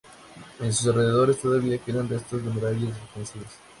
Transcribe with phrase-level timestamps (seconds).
[0.59, 3.51] En sus alrededores todavía quedan restos de murallas defensivas.